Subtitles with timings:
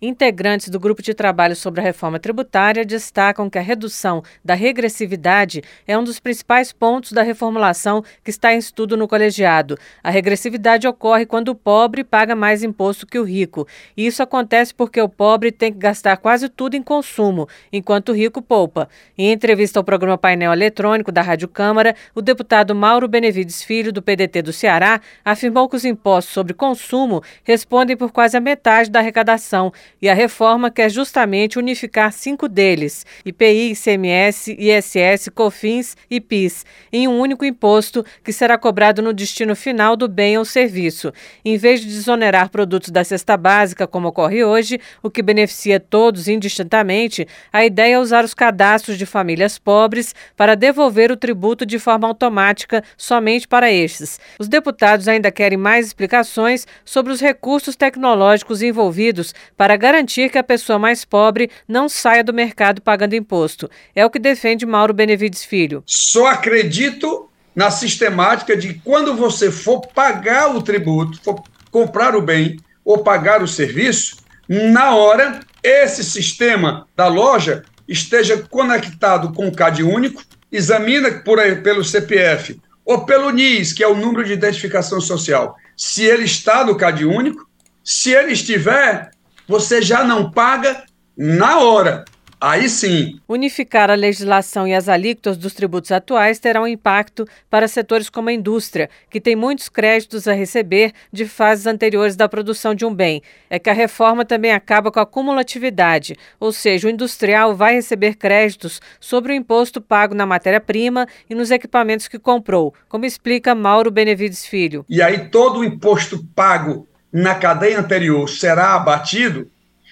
[0.00, 5.60] Integrantes do grupo de trabalho sobre a reforma tributária destacam que a redução da regressividade
[5.88, 9.76] é um dos principais pontos da reformulação que está em estudo no colegiado.
[10.00, 13.66] A regressividade ocorre quando o pobre paga mais imposto que o rico.
[13.96, 18.14] E isso acontece porque o pobre tem que gastar quase tudo em consumo, enquanto o
[18.14, 18.88] rico poupa.
[19.18, 24.00] Em entrevista ao programa Painel Eletrônico da Rádio Câmara, o deputado Mauro Benevides Filho, do
[24.00, 29.00] PDT do Ceará, afirmou que os impostos sobre consumo respondem por quase a metade da
[29.00, 36.64] arrecadação e a reforma quer justamente unificar cinco deles: IPI, ICMS, ISS, COFINS e PIS,
[36.92, 41.12] em um único imposto que será cobrado no destino final do bem ou serviço.
[41.44, 46.28] Em vez de desonerar produtos da cesta básica, como ocorre hoje, o que beneficia todos
[46.28, 51.78] indistintamente, a ideia é usar os cadastros de famílias pobres para devolver o tributo de
[51.78, 54.20] forma automática somente para estes.
[54.38, 60.44] Os deputados ainda querem mais explicações sobre os recursos tecnológicos envolvidos para garantir que a
[60.44, 63.70] pessoa mais pobre não saia do mercado pagando imposto.
[63.94, 65.82] É o que defende Mauro Benevides Filho.
[65.86, 72.58] Só acredito na sistemática de quando você for pagar o tributo, for comprar o bem
[72.84, 79.82] ou pagar o serviço, na hora esse sistema da loja esteja conectado com o CAD
[79.82, 80.22] único,
[80.52, 86.04] examina por pelo CPF ou pelo NIS, que é o número de identificação social, se
[86.04, 87.48] ele está no CAD único.
[87.90, 89.10] Se ele estiver,
[89.48, 90.84] você já não paga
[91.16, 92.04] na hora.
[92.40, 93.18] Aí sim.
[93.28, 98.28] Unificar a legislação e as alíquotas dos tributos atuais terá um impacto para setores como
[98.28, 102.94] a indústria, que tem muitos créditos a receber de fases anteriores da produção de um
[102.94, 103.22] bem.
[103.50, 108.14] É que a reforma também acaba com a cumulatividade, ou seja, o industrial vai receber
[108.14, 113.90] créditos sobre o imposto pago na matéria-prima e nos equipamentos que comprou, como explica Mauro
[113.90, 114.86] Benevides Filho.
[114.88, 119.50] E aí todo o imposto pago na cadeia anterior será abatido,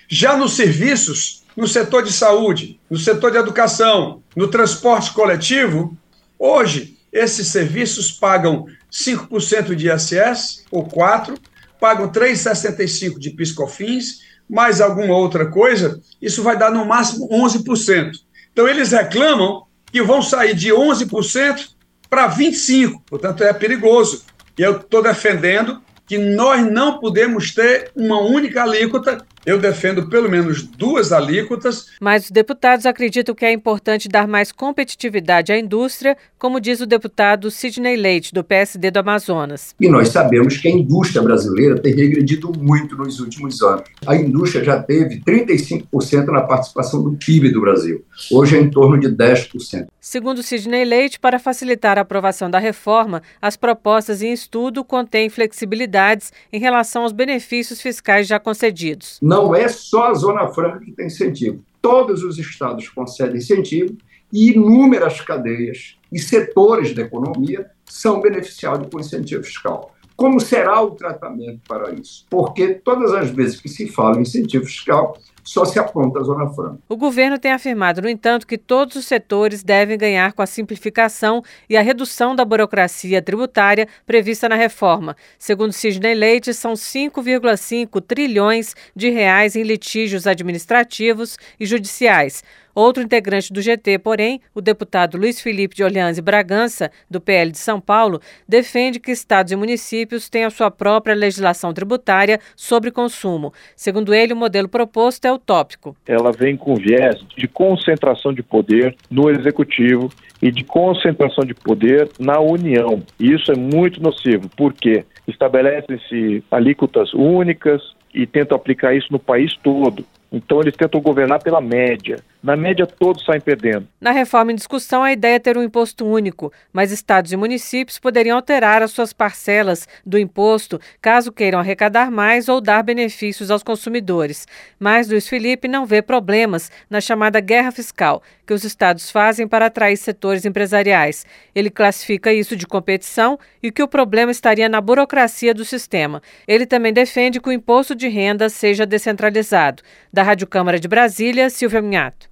[0.08, 5.96] já nos serviços, no setor de saúde, no setor de educação, no transporte coletivo,
[6.38, 11.34] hoje esses serviços pagam 5% de ISS ou 4,
[11.80, 18.12] pagam 3,65 de piscofins, mais alguma outra coisa, isso vai dar no máximo 11%.
[18.52, 21.68] Então eles reclamam que vão sair de 11%
[22.08, 24.24] para 25%, portanto é perigoso.
[24.58, 29.26] E eu estou defendendo que nós não podemos ter uma única alíquota.
[29.46, 31.86] Eu defendo pelo menos duas alíquotas.
[32.00, 36.86] Mas os deputados acreditam que é importante dar mais competitividade à indústria, como diz o
[36.86, 39.72] deputado Sidney Leite, do PSD do Amazonas.
[39.78, 43.84] E nós sabemos que a indústria brasileira tem regredido muito nos últimos anos.
[44.04, 48.04] A indústria já teve 35% na participação do PIB do Brasil.
[48.32, 49.86] Hoje é em torno de 10%.
[50.00, 56.32] Segundo Sidney Leite, para facilitar a aprovação da reforma, as propostas em estudo contêm flexibilidades
[56.52, 59.18] em relação aos benefícios fiscais já concedidos.
[59.20, 61.62] Não é só a Zona Franca que tem incentivo.
[61.80, 63.96] Todos os estados concedem incentivo
[64.32, 69.94] e inúmeras cadeias e setores da economia são beneficiados com incentivo fiscal.
[70.16, 72.24] Como será o tratamento para isso?
[72.30, 76.50] Porque todas as vezes que se fala em incentivo fiscal, só se aponta a Zona
[76.50, 76.78] Franca.
[76.88, 81.42] O governo tem afirmado, no entanto, que todos os setores devem ganhar com a simplificação
[81.70, 85.16] e a redução da burocracia tributária prevista na reforma.
[85.38, 92.42] Segundo Sidney Leite, são 5,5 trilhões de reais em litígios administrativos e judiciais.
[92.76, 97.50] Outro integrante do GT, porém, o deputado Luiz Felipe de Orleans e Bragança, do PL
[97.50, 103.50] de São Paulo, defende que estados e municípios tenham sua própria legislação tributária sobre consumo.
[103.74, 105.96] Segundo ele, o modelo proposto é utópico.
[106.06, 110.10] Ela vem com viés de concentração de poder no executivo
[110.42, 113.02] e de concentração de poder na União.
[113.18, 117.82] E isso é muito nocivo, porque estabelecem-se alíquotas únicas
[118.14, 120.04] e tentam aplicar isso no país todo.
[120.32, 122.18] Então eles tentam governar pela média.
[122.46, 123.88] Na média, todos saem perdendo.
[124.00, 127.98] Na reforma em discussão, a ideia é ter um imposto único, mas estados e municípios
[127.98, 133.64] poderiam alterar as suas parcelas do imposto caso queiram arrecadar mais ou dar benefícios aos
[133.64, 134.46] consumidores.
[134.78, 139.66] Mas Luiz Felipe não vê problemas na chamada guerra fiscal, que os estados fazem para
[139.66, 141.26] atrair setores empresariais.
[141.52, 146.22] Ele classifica isso de competição e que o problema estaria na burocracia do sistema.
[146.46, 149.82] Ele também defende que o imposto de renda seja descentralizado.
[150.12, 152.30] Da Rádio Câmara de Brasília, Silvia Minhato.